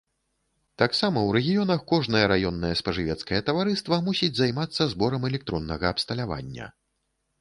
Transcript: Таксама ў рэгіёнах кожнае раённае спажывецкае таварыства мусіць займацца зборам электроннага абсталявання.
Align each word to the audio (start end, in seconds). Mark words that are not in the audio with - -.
Таксама 0.81 1.19
ў 1.23 1.29
рэгіёнах 1.37 1.83
кожнае 1.91 2.23
раённае 2.33 2.71
спажывецкае 2.81 3.39
таварыства 3.49 4.01
мусіць 4.07 4.33
займацца 4.41 4.91
зборам 4.95 5.29
электроннага 5.31 5.85
абсталявання. 5.95 6.65